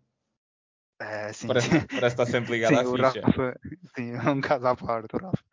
[1.00, 1.46] Uh, sim.
[1.46, 3.26] Parece, parece estar sempre ligado sim, à ficha.
[3.26, 3.61] Rafa,
[3.96, 5.44] sim, é um caso à parte, o Rafa.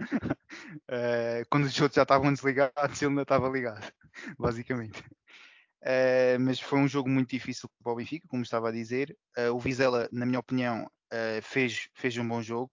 [0.89, 3.91] Uh, quando os outros já estavam desligados, ele ainda estava ligado,
[4.39, 4.99] basicamente.
[5.83, 9.15] Uh, mas foi um jogo muito difícil para o Benfica, como estava a dizer.
[9.37, 10.89] Uh, o Vizela, na minha opinião,
[11.43, 12.69] fez, fez um bom jogo.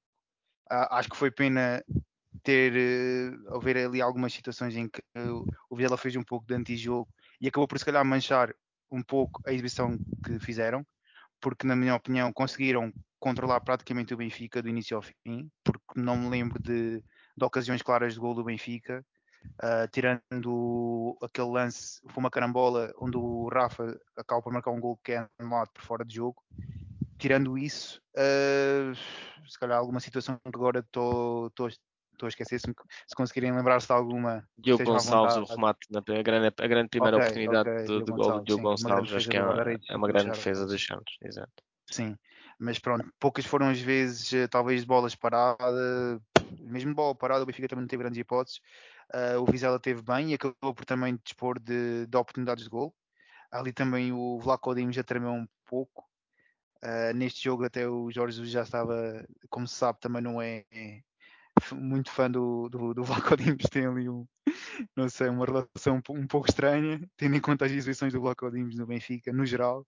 [0.68, 1.84] acho que foi pena
[2.42, 2.72] ter
[3.54, 5.00] haver ali algumas situações em que
[5.70, 7.08] o Vizela fez um pouco de antijogo
[7.40, 8.52] e acabou por se calhar manchar
[8.90, 10.84] um pouco a exibição que fizeram
[11.42, 16.16] porque na minha opinião conseguiram controlar praticamente o Benfica do início ao fim, porque não
[16.16, 17.02] me lembro de,
[17.36, 19.04] de ocasiões claras de gol do Benfica,
[19.62, 24.98] uh, tirando aquele lance, foi uma carambola onde o Rafa acaba por marcar um gol
[25.04, 26.42] que é anulado por fora de jogo.
[27.18, 28.94] Tirando isso, uh,
[29.48, 31.50] se calhar alguma situação que agora estou
[32.26, 34.46] a esquecer se, se conseguirem lembrar-se de alguma.
[34.58, 38.14] Diogo Gonçalves, o remate, na, a, grande, a grande primeira okay, oportunidade okay, do, do
[38.14, 41.52] gol do Diogo Gonçalves, acho que é uma, é uma grande defesa dos Santos, exato.
[41.90, 42.16] Sim,
[42.58, 46.20] mas pronto, poucas foram as vezes, eh, talvez de bolas paradas,
[46.60, 48.60] mesmo bola parada, o Benfica também não teve grandes hipóteses.
[49.12, 52.94] Uh, o Vizela teve bem e acabou por também dispor de, de oportunidades de gol.
[53.50, 56.08] Ali também o Vlaco Dimos já tremeu um pouco.
[56.82, 60.64] Uh, neste jogo até o Jorge Jesus já estava, como se sabe, também não é,
[60.72, 61.00] é
[61.74, 63.02] muito fã do, do, do
[63.36, 64.26] Dimos, tem ali um,
[64.96, 68.76] não sei, uma relação um, pouco estranha, tendo em conta as exibições do Vlaco Dimos
[68.76, 69.86] no Benfica, no geral.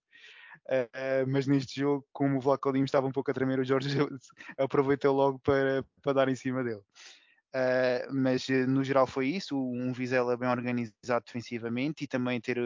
[0.67, 3.89] Uh, mas neste jogo, como o Vlaco Dimos estava um pouco a tremer, o Jorge
[4.59, 6.83] aproveitou logo para, para dar em cima dele.
[7.55, 12.59] Uh, mas no geral foi isso, um Vizela bem organizado defensivamente e também ter,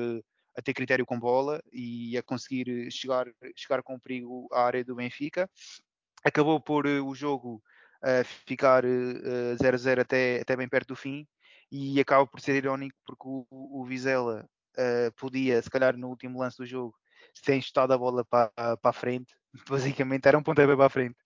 [0.56, 4.94] a ter critério com bola e a conseguir chegar, chegar com perigo à área do
[4.94, 5.50] Benfica.
[6.24, 7.62] Acabou por o jogo
[8.02, 11.26] a ficar 0-0 até, até bem perto do fim
[11.70, 14.48] e acaba por ser irónico porque o, o Vizela
[15.16, 16.94] podia, se calhar no último lance do jogo,
[17.42, 19.34] ter estado a bola para, para a frente,
[19.68, 21.16] basicamente era um pontapé para a frente.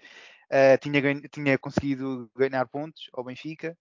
[0.50, 3.76] Uh, tinha, ganho, tinha conseguido ganhar pontos ao Benfica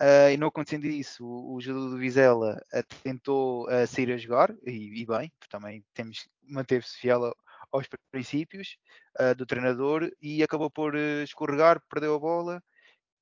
[0.00, 4.54] uh, e não acontecendo isso, o, o jogador do Vizela uh, tentou sair a jogar
[4.64, 7.34] e, e bem, também temos manteve-se fiel
[7.72, 8.76] aos princípios
[9.36, 12.62] do treinador e acabou por escorregar, perdeu a bola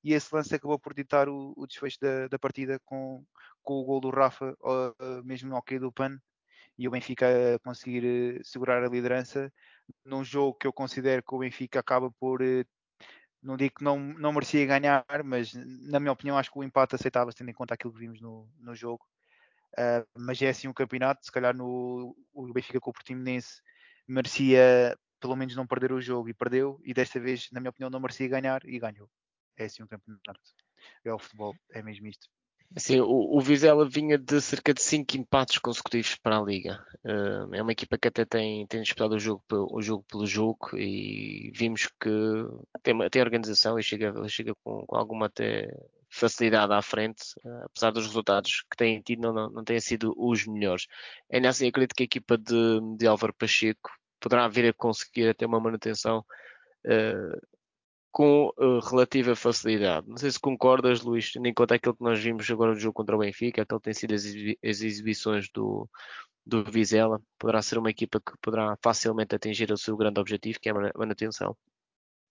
[0.02, 3.24] e esse lance acabou por ditar o, o desfecho da, da, partida com,
[3.62, 4.54] com o gol do Rafa,
[5.24, 6.18] mesmo no ok do PAN,
[6.76, 7.26] e o Benfica
[7.64, 9.52] conseguir segurar a liderança
[10.04, 12.42] num jogo que eu considero que o Benfica acaba por
[13.44, 16.94] não digo que não, não merecia ganhar, mas na minha opinião acho que o empate
[16.94, 19.06] aceitava tendo em conta aquilo que vimos no, no jogo.
[19.74, 23.60] Uh, mas é assim um campeonato, se calhar no, o Benfica com o Portimonense
[24.06, 27.88] merecia pelo menos não perder o jogo e perdeu, e desta vez, na minha opinião,
[27.88, 29.08] não merecia ganhar e ganhou.
[29.56, 30.40] É assim um campeonato.
[31.04, 32.28] É o futebol, é mesmo isto.
[32.76, 36.84] Assim, o, o Vizela vinha de cerca de 5 empates consecutivos para a Liga.
[37.04, 40.76] Uh, é uma equipa que até tem, tem disputado o jogo, o jogo pelo jogo
[40.76, 42.10] e vimos que
[42.82, 45.68] tem, tem organização e chega, chega com, com alguma até
[46.14, 50.14] facilidade à frente, uh, apesar dos resultados que têm tido, não, não, não têm sido
[50.16, 50.86] os melhores.
[51.32, 55.46] Ainda assim, acredito que a equipa de, de Álvaro Pacheco poderá vir a conseguir até
[55.46, 56.24] uma manutenção
[56.86, 57.46] uh,
[58.12, 60.08] com uh, relativa facilidade.
[60.08, 62.94] Não sei se concordas, Luís, tendo em conta aquilo que nós vimos agora no jogo
[62.94, 65.88] contra o Benfica, aquilo que tem sido as, as exibições do,
[66.46, 70.68] do Vizela, poderá ser uma equipa que poderá facilmente atingir o seu grande objetivo, que
[70.68, 71.56] é a manutenção.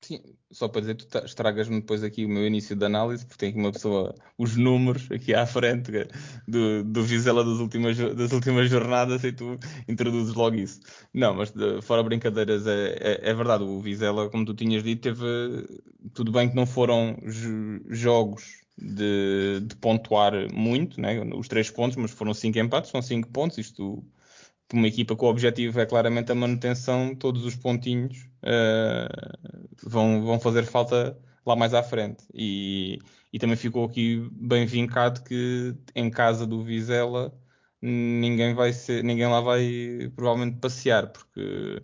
[0.04, 3.50] Sim, só para dizer, tu estragas-me depois aqui o meu início de análise, porque tem
[3.52, 5.92] aqui uma pessoa, os números aqui à frente
[6.46, 10.82] do, do Vizela das últimas, das últimas jornadas e tu introduzes logo isso.
[11.14, 15.04] Não, mas de, fora brincadeiras, é, é, é, verdade, o Vizela, como tu tinhas dito,
[15.04, 15.24] teve.
[16.14, 17.18] Tudo bem que não foram
[17.88, 21.22] jogos de, de, pontuar muito, né?
[21.34, 24.04] os três pontos, mas foram cinco empates, são cinco pontos, isto
[24.74, 29.50] uma equipa com o objetivo é claramente a manutenção, todos os pontinhos uh,
[29.84, 32.26] vão, vão fazer falta lá mais à frente.
[32.34, 33.00] E,
[33.32, 37.34] e também ficou aqui bem vincado que em casa do Vizela
[37.82, 41.84] ninguém vai ser, ninguém lá vai provavelmente passear, porque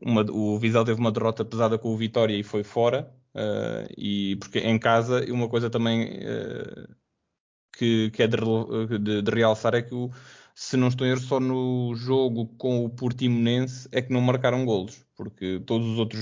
[0.00, 3.12] uma, o Vizela teve uma derrota pesada com o Vitória e foi fora.
[3.34, 6.94] Uh, e porque em casa uma coisa também uh,
[7.72, 8.36] que, que é de,
[8.98, 10.10] de, de realçar é que o,
[10.54, 14.64] se não estou em erro, só no jogo com o Portimonense é que não marcaram
[14.66, 16.20] golos, porque todos os outros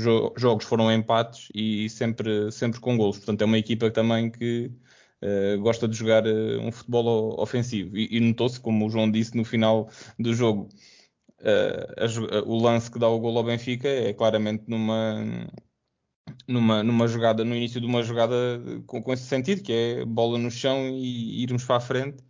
[0.00, 3.18] jo jogos foram empates e sempre, sempre com golos.
[3.18, 4.70] Portanto, é uma equipa também que
[5.22, 7.96] uh, gosta de jogar uh, um futebol ofensivo.
[7.96, 9.88] E, e notou-se, como o João disse no final
[10.18, 10.68] do jogo,
[11.40, 15.46] uh, o lance que dá o golo ao Benfica é claramente numa.
[16.46, 18.34] Numa, numa jogada, no início de uma jogada
[18.86, 22.22] com, com esse sentido, que é bola no chão e irmos para a frente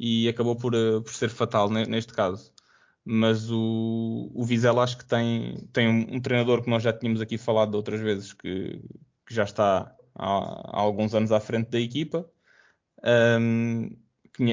[0.00, 2.52] e acabou por, eh, por ser fatal neste caso.
[3.04, 7.20] Mas o, o Vizela acho que tem, tem um, um, treinador que nós já tínhamos
[7.20, 8.80] aqui falado outras vezes, que,
[9.26, 12.26] que já está há, há, alguns anos à frente da equipa.
[13.04, 13.90] Um,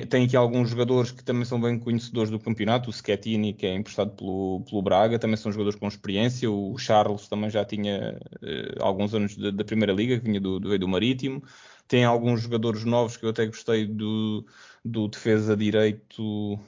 [0.10, 2.90] tem aqui alguns jogadores que também são bem conhecedores do campeonato.
[2.90, 6.52] O Schettini, que é emprestado pelo, pelo Braga, também são jogadores com experiência.
[6.52, 10.78] O Charles também já tinha uh, alguns anos da Primeira Liga, que vinha do, do,
[10.78, 11.42] do Marítimo.
[11.88, 14.46] Tem alguns jogadores novos que eu até gostei do,
[14.88, 16.60] do defesa direito,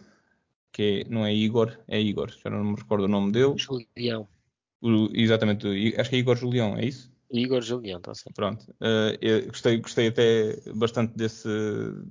[0.71, 3.53] que é, não é Igor, é Igor, já não me recordo o nome dele.
[3.57, 4.27] Julião.
[4.81, 7.11] O, exatamente, acho que é Igor Julião, é isso?
[7.31, 8.35] Igor Julião, está certo.
[8.35, 11.47] Pronto, uh, gostei, gostei até bastante desse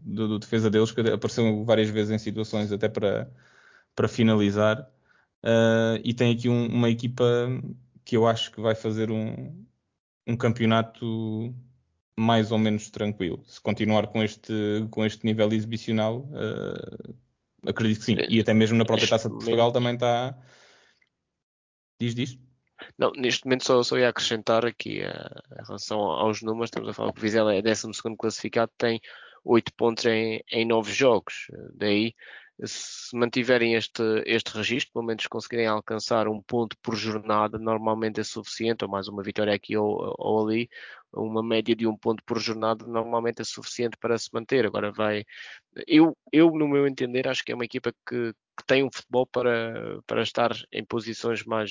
[0.03, 3.31] do, do, defesa deles, que apareceu várias vezes em situações até para,
[3.95, 4.89] para finalizar.
[5.43, 7.25] Uh, e tem aqui um, uma equipa
[8.05, 9.65] que eu acho que vai fazer um,
[10.27, 11.55] um campeonato
[12.19, 13.41] mais ou menos tranquilo.
[13.47, 14.53] Se continuar com este,
[14.91, 17.15] com este nível exibicional, uh,
[17.65, 18.17] acredito que sim.
[18.29, 20.37] E até mesmo na própria Taça de Portugal também está.
[22.01, 22.39] Diz, diz.
[22.99, 26.93] Não, neste momento só, só ia acrescentar aqui uh, em relação aos números, estamos a
[26.93, 29.01] falar que o Vizela é 12 classificado, tem
[29.45, 31.47] 8 pontos em, em 9 jogos.
[31.75, 32.15] Daí
[32.65, 38.25] se mantiverem este, este registro, pelo menos conseguirem alcançar um ponto por jornada, normalmente é
[38.25, 40.69] suficiente, ou mais uma vitória aqui ou, ou ali,
[41.13, 44.67] uma média de um ponto por jornada normalmente é suficiente para se manter.
[44.67, 45.25] Agora vai.
[45.87, 49.27] Eu, eu no meu entender, acho que é uma equipa que, que tem um futebol
[49.27, 51.71] para, para estar em posições mais,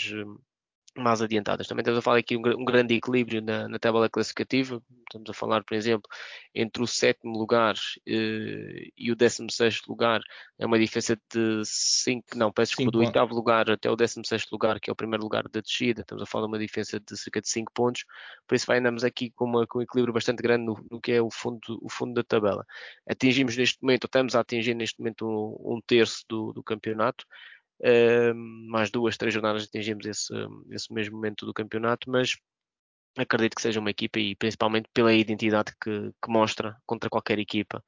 [1.00, 1.68] mais adiantadas.
[1.68, 4.82] Também estamos a falar aqui um, um grande equilíbrio na, na, tabela classificativa.
[5.08, 6.10] Estamos a falar, por exemplo,
[6.54, 10.22] entre o sétimo lugar eh, e o décimo sexto lugar,
[10.60, 14.52] é uma diferença de 5, não, peço desculpa, do oitavo lugar até o décimo sexto
[14.52, 16.02] lugar, que é o primeiro lugar da descida.
[16.02, 18.04] Estamos a falar de uma diferença de cerca de 5 pontos.
[18.48, 21.12] Por isso, vai, andamos aqui com, uma, com um equilíbrio bastante grande no, no, que
[21.12, 22.66] é o fundo, o fundo da tabela.
[23.10, 27.26] Atingimos neste momento, estamos a atingir neste momento um, um terço do, do campeonato.
[28.70, 30.34] Mais duas, três jornadas atingimos esse,
[30.72, 32.36] esse mesmo momento do campeonato, mas
[33.18, 37.84] acredito que seja uma equipa e principalmente pela identidade que, que mostra contra qualquer equipa.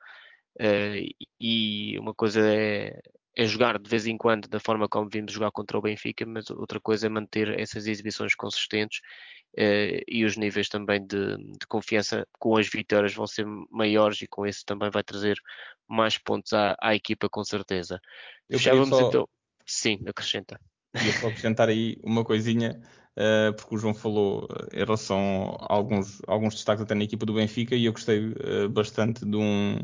[0.60, 1.08] Uh,
[1.40, 3.00] e uma coisa é,
[3.38, 6.50] é, jogar de vez em quando da forma como vimos jogar contra o Benfica, mas
[6.50, 9.00] outra coisa é manter essas exibições consistentes
[9.58, 14.28] uh, e os níveis também de, de, confiança com as vitórias vão ser maiores e
[14.28, 15.40] com isso também vai trazer
[15.88, 18.02] mais pontos à, à equipa com certeza.
[18.50, 19.08] Eu Fechávamos só...
[19.08, 19.30] então
[19.70, 20.60] Sim, acrescenta.
[20.96, 22.82] Ia só acrescentar aí uma coisinha,
[23.16, 27.24] uh, porque o João falou uh, em relação a alguns, alguns destaques até na equipa
[27.24, 29.78] do Benfica e eu gostei uh, bastante de, um,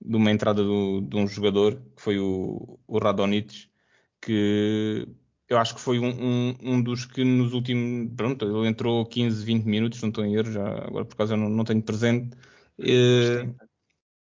[0.00, 3.70] de uma entrada do, de um jogador, que foi o, o Radonich,
[4.18, 5.06] que
[5.46, 8.14] eu acho que foi um, um, um, dos que nos últimos.
[8.16, 11.38] Pronto, ele entrou 15, 20 minutos, não estou em erro, já agora por causa eu
[11.38, 12.34] não, não tenho presente.
[12.78, 13.54] Uh,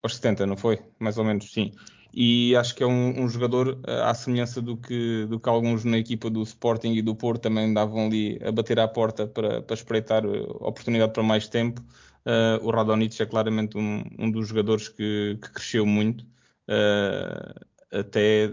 [0.04, 0.82] aos 70, não foi?
[1.00, 1.72] Mais ou menos, sim
[2.14, 5.84] e acho que é um, um, jogador eh, à semelhança do que, do que alguns
[5.84, 9.62] na equipa do Sporting e do Porto também davam ali a bater à porta para,
[9.64, 11.82] para espreitar eh, oportunidade para mais tempo.
[12.26, 16.24] Uh, o Radonjic é claramente um, um dos jogadores que, que cresceu muito.
[16.70, 18.48] Uh, até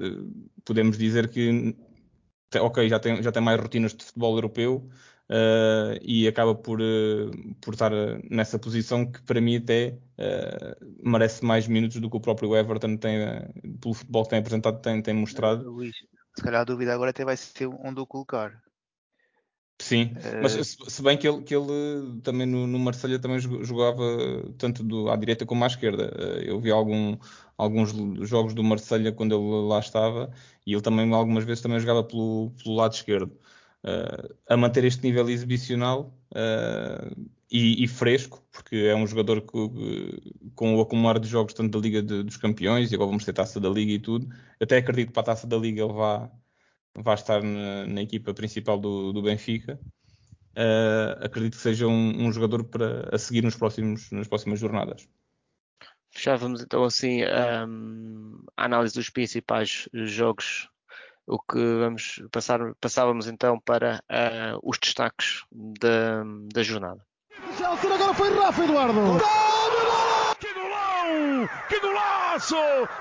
[0.64, 1.76] podemos dizer que
[2.58, 4.88] ok, já tem, já tem mais rotinas de futebol europeu,
[5.30, 7.92] uh, e acaba por, uh, por estar
[8.28, 12.96] nessa posição que para mim até uh, merece mais minutos do que o próprio Everton
[12.96, 13.18] tem,
[13.80, 15.70] pelo futebol que tem apresentado, tem, tem mostrado.
[15.70, 15.94] Luís,
[16.36, 18.60] se calhar a dúvida agora até vai ser onde o colocar.
[19.80, 20.12] Sim,
[20.42, 24.02] mas se bem que ele, que ele também no, no Marselha também jogava
[24.58, 26.04] tanto do, à direita como à esquerda.
[26.44, 27.16] Eu vi algum,
[27.56, 27.90] alguns
[28.28, 30.30] jogos do Marselha quando ele lá estava
[30.66, 33.34] e ele também algumas vezes também jogava pelo, pelo lado esquerdo
[33.84, 40.32] uh, a manter este nível exibicional uh, e, e, fresco, porque é um jogador que,
[40.54, 43.32] com o acumular de jogos tanto da Liga de, dos Campeões e agora vamos ter
[43.32, 44.28] taça da Liga e tudo.
[44.60, 46.30] Até acredito que para a taça da Liga ele vá,
[46.96, 49.80] vá estar na, na equipa principal do, do Benfica.
[50.50, 55.08] Uh, acredito que seja um, um, jogador para a seguir nos próximos, nas próximas jornadas.
[56.10, 60.68] Fechávamos então assim um, a análise dos principais jogos
[61.30, 67.00] o que vamos passar, passávamos então para uh, os destaques da, da jornada.
[67.62, 69.00] Agora foi Rafa Eduardo.
[70.40, 71.48] Que golão!
[71.68, 72.56] Que golaço!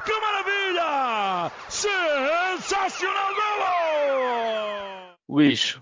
[0.05, 1.51] Que maravilha!
[1.69, 5.15] Sensacional golo!
[5.27, 5.79] Luís,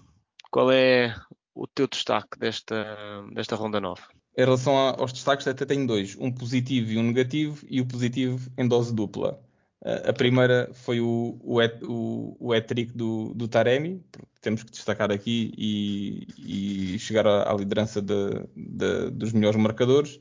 [0.49, 1.13] qual é
[1.53, 4.03] o teu destaque desta, desta ronda nova?
[4.37, 8.49] Em relação aos destaques, até tenho dois: um positivo e um negativo, e o positivo
[8.57, 9.41] em dose dupla.
[9.83, 14.03] A primeira foi o, o, o, o hat-trick do, do Taremi,
[14.41, 20.19] temos que destacar aqui e, e chegar à, à liderança de, de, dos melhores marcadores.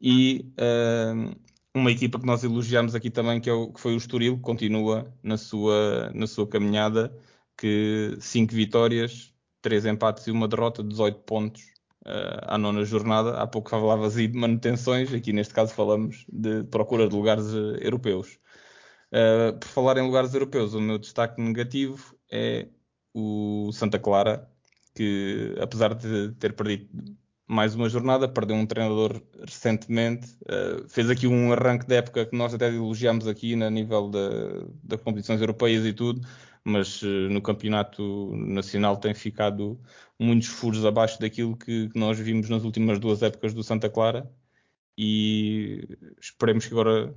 [0.00, 1.34] E uh,
[1.74, 5.12] uma equipa que nós elogiamos aqui também, que, é o, que foi o Estoril, continua
[5.22, 7.14] na sua, na sua caminhada,
[7.58, 11.62] que cinco vitórias, três empates e uma derrota, 18 pontos
[12.06, 13.38] uh, à nona jornada.
[13.38, 17.76] Há pouco falavas aí de manutenções, aqui neste caso falamos de procura de lugares uh,
[17.80, 18.38] europeus.
[19.14, 22.66] Uh, por falar em lugares europeus, o meu destaque negativo é
[23.14, 24.50] o Santa Clara,
[24.92, 31.28] que apesar de ter perdido mais uma jornada, perdeu um treinador recentemente, uh, fez aqui
[31.28, 34.10] um arranque de época que nós até elogiamos aqui na nível
[34.82, 36.20] das competições europeias e tudo,
[36.64, 39.78] mas uh, no campeonato nacional tem ficado
[40.18, 44.28] muitos furos abaixo daquilo que, que nós vimos nas últimas duas épocas do Santa Clara
[44.98, 45.86] e
[46.20, 47.14] esperemos que agora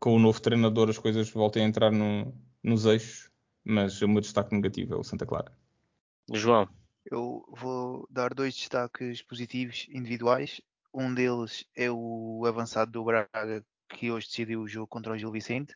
[0.00, 3.30] com o novo treinador as coisas voltem a entrar no, nos eixos,
[3.64, 5.52] mas o meu destaque negativo é o Santa Clara.
[6.32, 6.68] João.
[7.10, 10.60] Eu vou dar dois destaques positivos individuais.
[10.92, 15.30] Um deles é o avançado do Braga, que hoje decidiu o jogo contra o Gil
[15.30, 15.74] Vicente,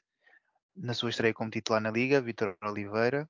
[0.74, 3.28] na sua estreia como titular na Liga, Vitor Oliveira,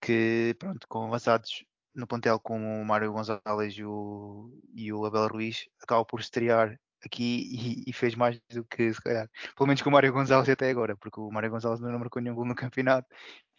[0.00, 5.28] que, pronto, com avançados no plantel como o Mário Gonzalez e o, e o Abel
[5.28, 9.82] Ruiz, acaba por estrear aqui e, e, fez mais do que se calhar, pelo menos
[9.82, 12.54] com o Mário Gonçalves até agora, porque o Mário Gonçalves não marcou nenhum gol no
[12.54, 13.08] campeonato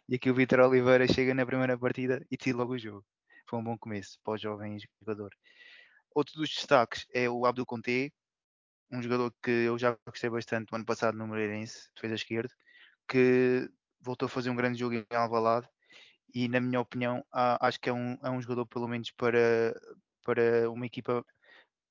[0.10, 3.06] e aqui o Vitor Oliveira chega na primeira partida e tira logo o jogo.
[3.46, 5.32] Foi um bom começo para o jovem jogador.
[6.14, 8.14] Outro dos destaques é o Abdul Conte,
[8.92, 12.54] um jogador que eu já gostei bastante no ano passado no Moreirense, defesa esquerda,
[13.08, 13.70] que
[14.02, 15.68] voltou a fazer um grande jogo em Alvalade
[16.34, 19.80] e na minha opinião acho que é um, é um jogador pelo menos para,
[20.24, 21.26] para uma equipa,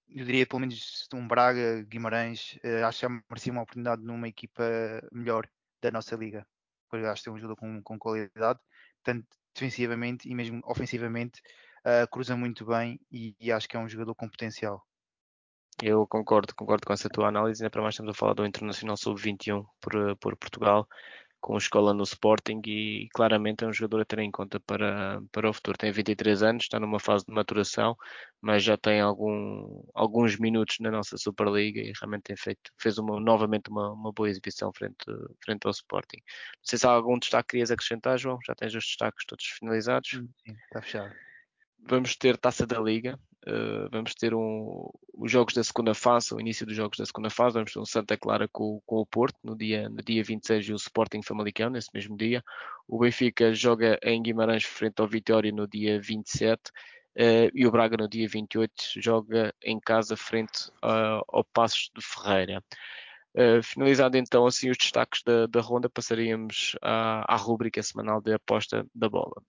[0.09, 4.29] eu diria pelo menos um Braga, Guimarães, eh, acho que já merecia uma oportunidade numa
[4.29, 4.65] equipa
[5.13, 5.49] melhor
[5.83, 6.47] da nossa liga.
[6.89, 8.61] Porque acho que é um jogador com, com qualidade,
[9.03, 11.41] tanto defensivamente e mesmo ofensivamente,
[11.85, 14.85] eh, cruza muito bem e, e acho que é um jogador com potencial.
[15.83, 18.97] Eu concordo, concordo com essa tua análise, ainda para mais estamos a falar do Internacional
[18.97, 20.89] Sub-21 por, por Portugal,
[21.47, 25.49] com escola no Sporting e claramente é um jogador a ter em conta para, para
[25.49, 25.79] o futuro.
[25.79, 27.97] Tem 23 anos, está numa fase de maturação,
[28.41, 33.21] mas já tem algum, alguns minutos na nossa Superliga e realmente tem feito, fez uma,
[33.21, 34.97] novamente uma, uma boa exibição frente,
[35.45, 36.17] frente ao Sporting.
[36.17, 39.45] Não sei se há algum destaque que querias acrescentar, João, já tens os destaques todos
[39.45, 40.11] finalizados.
[40.11, 40.29] Sim,
[40.65, 41.15] está fechado.
[41.89, 43.17] Vamos ter Taça da Liga,
[43.49, 47.31] uh, vamos ter um, os jogos da segunda fase, o início dos jogos da segunda
[47.31, 50.69] fase, vamos ter um Santa Clara com, com o Porto no dia, no dia 26
[50.69, 52.43] e o Sporting Famalicão nesse mesmo dia.
[52.89, 56.71] O Benfica joga em Guimarães frente ao Vitória no dia 27
[57.17, 62.05] uh, e o Braga no dia 28 joga em casa frente uh, ao Passos de
[62.05, 62.63] Ferreira.
[63.35, 63.61] Uh,
[64.17, 69.09] então assim os destaques da, da ronda, passaríamos à, à rúbrica semanal de aposta da
[69.09, 69.43] bola.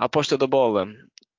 [0.00, 0.86] A aposta da bola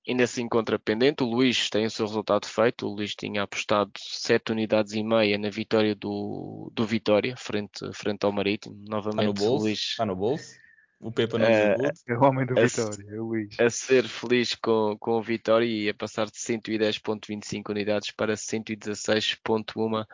[0.08, 1.24] ainda se encontra pendente.
[1.24, 2.86] O Luís tem o seu resultado feito.
[2.86, 8.24] O Luís tinha apostado 7 unidades e meia na vitória do, do Vitória, frente, frente
[8.24, 8.76] ao Marítimo.
[8.88, 9.64] Novamente, Está no bolso?
[9.66, 9.80] Luís.
[9.80, 10.62] Está no bolso?
[11.00, 13.60] O Pepa não uh, É o homem do A- Vitória, é o Luís.
[13.60, 20.06] a ser feliz com, com o Vitória e a passar de 110.25 unidades para 116.1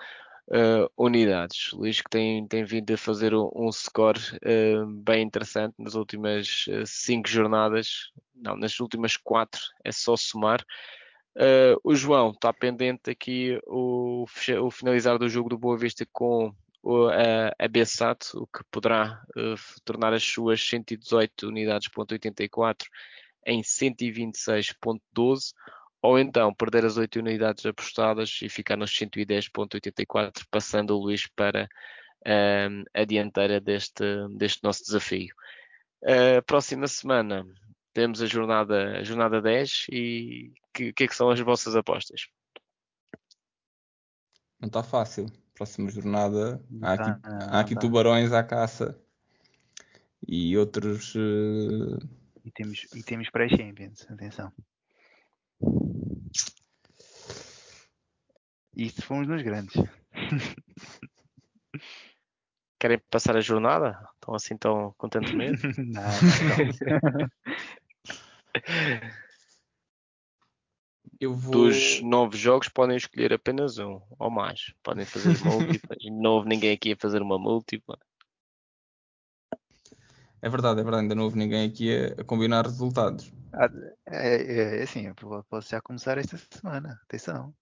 [0.49, 1.71] uh, unidades.
[1.73, 6.65] Luís que tem, tem vindo a fazer um, um score uh, bem interessante nas últimas
[6.85, 10.63] 5 jornadas, não, nas últimas 4 é só somar.
[11.83, 14.25] O João está pendente aqui o,
[14.59, 19.21] o finalizar do jogo do Boa Vista com o- a, a Bessat, o que poderá
[19.85, 22.89] tornar as suas 118 unidades ponto 84
[23.45, 25.53] em 126.12
[26.07, 31.67] ou então perder as 8 unidades apostadas e ficar nos 110.84 passando o Luís para
[32.25, 34.05] um, a dianteira deste,
[34.37, 35.35] deste nosso desafio.
[36.01, 37.45] Uh, próxima semana
[37.93, 41.75] temos a jornada, a jornada 10 e o que, que é que são as vossas
[41.75, 42.29] apostas?
[44.61, 45.25] Não está fácil.
[45.55, 46.63] Próxima jornada.
[46.81, 47.81] Há aqui, tá, não há aqui tá.
[47.81, 48.97] tubarões à caça.
[50.25, 51.13] E outros.
[51.17, 52.05] eh,
[52.45, 54.53] E temos, e temos pré-Champions, atenção.
[58.75, 59.75] Isto fomos nos grandes.
[62.79, 63.97] Querem passar a jornada?
[64.13, 65.65] Estão assim tão contentemente?
[65.81, 66.57] não, não,
[66.99, 67.27] não.
[71.19, 71.51] Eu vou.
[71.51, 74.73] Dos nove jogos podem escolher apenas um ou mais.
[74.83, 75.97] Podem fazer múltiplas.
[76.11, 77.97] Não houve ninguém aqui a fazer uma múltipla.
[80.39, 81.03] É verdade, é verdade.
[81.03, 83.33] Ainda não houve ninguém aqui a, a combinar resultados.
[84.07, 86.99] É, é, é assim, eu posso já começar esta semana.
[87.03, 87.53] Atenção.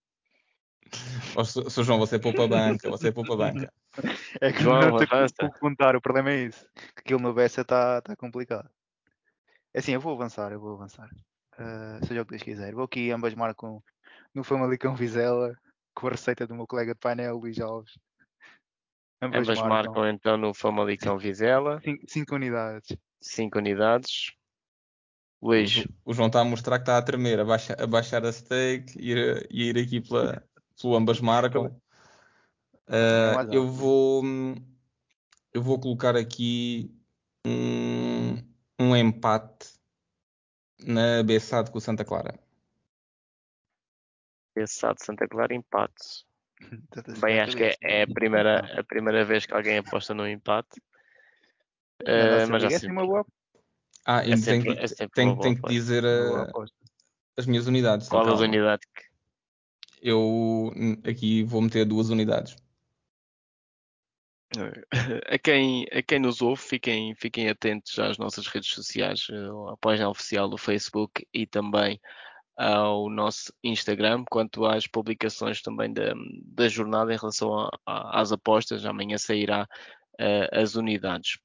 [1.43, 1.83] Sr.
[1.83, 3.71] João, você poupa banca, você poupa banca.
[4.41, 6.67] É que João, não tenho como contar, o problema é isso.
[6.75, 8.69] Que aquilo no Bessa está tá complicado.
[9.73, 11.09] É assim, eu vou avançar, eu vou avançar.
[11.57, 12.75] Uh, seja o que Deus quiser.
[12.75, 13.81] Vou aqui, ambas marcam
[14.33, 15.57] no Famalicão Vizela,
[15.93, 17.97] com a receita do meu colega de painel, Luís Alves.
[19.21, 21.81] Ambas, Ambas marcam marcam então no Famalicão Vizela.
[22.05, 22.97] 5 unidades.
[23.21, 24.33] 5 unidades.
[25.45, 28.31] Luís, O João está a mostrar que está a tremer, a, baixa- a baixar a
[28.31, 30.43] stake e ir, ir aqui pela,
[30.81, 31.79] pelo ambas marcam.
[32.89, 34.23] Mais eu vou
[35.53, 36.91] eu vou colocar aqui
[37.45, 38.35] um,
[38.79, 39.73] um empate
[40.83, 42.39] na Bessade com o Santa Clara.
[44.53, 46.25] Pensado Santa Clara, empate.
[47.21, 50.81] Bem, acho que é, é a, primeira, a primeira vez que alguém aposta no empate.
[52.01, 53.25] Uh, mas já sempre uma boa,
[54.06, 56.41] Ah, É ainda sempre- tenho, que- é sempre tenho- uma boa tenho que dizer ah,
[56.43, 56.76] aposta.
[57.38, 58.08] as minhas unidades.
[58.08, 58.43] qual as então.
[58.45, 59.03] unidades que
[60.01, 60.72] Eu
[61.10, 62.56] aqui vou meter duas unidades.
[65.28, 69.76] a quem, a quem nos ouve, fiquem, fiquem atentos às nossas redes sociais, eh, à
[69.78, 71.99] página oficial do Facebook e também
[72.58, 76.14] ao nosso Instagram, quanto às publicações também da,
[76.45, 78.86] da jornada em relação a- a- às apostas.
[78.86, 79.68] Amanhã sairá
[80.20, 81.38] eh, as unidades.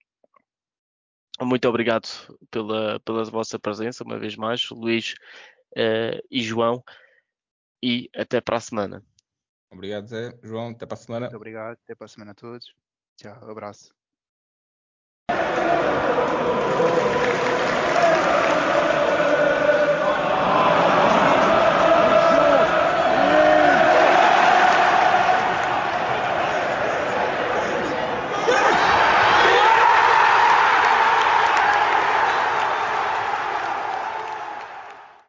[1.43, 2.07] Muito obrigado
[2.51, 5.15] pela, pela vossa presença, uma vez mais, Luís
[5.77, 6.85] eh, e João,
[7.83, 9.03] e até para a semana.
[9.71, 10.39] Obrigado, Zé.
[10.43, 11.27] João, até para a semana.
[11.27, 11.79] Muito obrigado.
[11.85, 12.75] Até para a semana a todos.
[13.17, 13.51] Tchau.
[13.51, 13.95] Abraço.